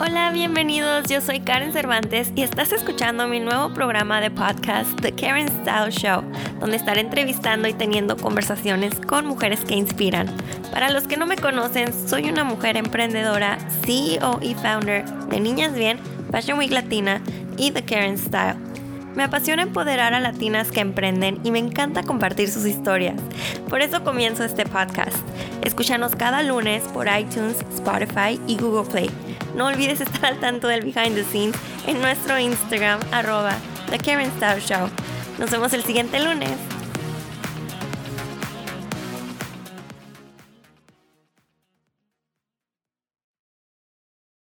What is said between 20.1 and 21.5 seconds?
a latinas que emprenden